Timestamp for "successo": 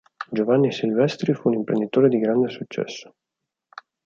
2.49-3.13